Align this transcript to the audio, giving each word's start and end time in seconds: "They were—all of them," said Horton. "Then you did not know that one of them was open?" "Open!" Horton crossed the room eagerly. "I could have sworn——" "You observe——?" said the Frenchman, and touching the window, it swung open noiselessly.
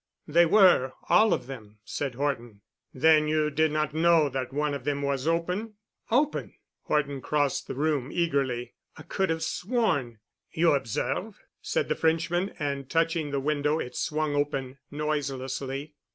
"They 0.27 0.47
were—all 0.47 1.31
of 1.31 1.45
them," 1.45 1.77
said 1.85 2.15
Horton. 2.15 2.61
"Then 2.91 3.27
you 3.27 3.51
did 3.51 3.71
not 3.71 3.93
know 3.93 4.29
that 4.29 4.51
one 4.51 4.73
of 4.73 4.83
them 4.83 5.03
was 5.03 5.27
open?" 5.27 5.75
"Open!" 6.09 6.55
Horton 6.85 7.21
crossed 7.21 7.67
the 7.67 7.75
room 7.75 8.09
eagerly. 8.11 8.73
"I 8.97 9.03
could 9.03 9.29
have 9.29 9.43
sworn——" 9.43 10.17
"You 10.51 10.73
observe——?" 10.73 11.41
said 11.61 11.87
the 11.87 11.93
Frenchman, 11.93 12.51
and 12.57 12.89
touching 12.89 13.29
the 13.29 13.39
window, 13.39 13.77
it 13.79 13.95
swung 13.95 14.33
open 14.35 14.79
noiselessly. 14.89 15.93